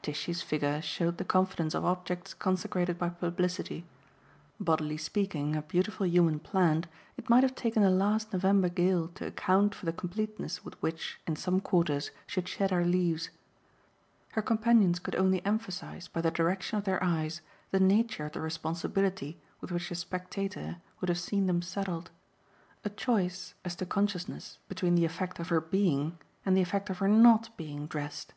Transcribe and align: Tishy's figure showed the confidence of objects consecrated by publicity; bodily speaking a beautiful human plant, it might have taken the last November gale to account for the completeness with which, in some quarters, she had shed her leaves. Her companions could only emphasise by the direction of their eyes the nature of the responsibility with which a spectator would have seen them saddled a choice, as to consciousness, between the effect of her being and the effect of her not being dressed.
Tishy's 0.00 0.40
figure 0.40 0.80
showed 0.80 1.18
the 1.18 1.26
confidence 1.26 1.74
of 1.74 1.84
objects 1.84 2.32
consecrated 2.32 2.96
by 2.98 3.10
publicity; 3.10 3.84
bodily 4.58 4.96
speaking 4.96 5.54
a 5.54 5.60
beautiful 5.60 6.06
human 6.06 6.38
plant, 6.38 6.86
it 7.18 7.28
might 7.28 7.42
have 7.42 7.54
taken 7.54 7.82
the 7.82 7.90
last 7.90 8.32
November 8.32 8.70
gale 8.70 9.08
to 9.08 9.26
account 9.26 9.74
for 9.74 9.84
the 9.84 9.92
completeness 9.92 10.64
with 10.64 10.80
which, 10.80 11.20
in 11.26 11.36
some 11.36 11.60
quarters, 11.60 12.12
she 12.26 12.40
had 12.40 12.48
shed 12.48 12.70
her 12.70 12.82
leaves. 12.82 13.28
Her 14.32 14.40
companions 14.40 14.98
could 14.98 15.16
only 15.16 15.44
emphasise 15.44 16.08
by 16.08 16.22
the 16.22 16.30
direction 16.30 16.78
of 16.78 16.84
their 16.84 17.04
eyes 17.04 17.42
the 17.70 17.78
nature 17.78 18.24
of 18.24 18.32
the 18.32 18.40
responsibility 18.40 19.38
with 19.60 19.70
which 19.70 19.90
a 19.90 19.94
spectator 19.94 20.78
would 21.02 21.10
have 21.10 21.20
seen 21.20 21.44
them 21.46 21.60
saddled 21.60 22.10
a 22.86 22.88
choice, 22.88 23.52
as 23.66 23.76
to 23.76 23.84
consciousness, 23.84 24.58
between 24.66 24.94
the 24.94 25.04
effect 25.04 25.38
of 25.38 25.48
her 25.50 25.60
being 25.60 26.16
and 26.46 26.56
the 26.56 26.62
effect 26.62 26.88
of 26.88 27.00
her 27.00 27.08
not 27.08 27.54
being 27.58 27.86
dressed. 27.86 28.32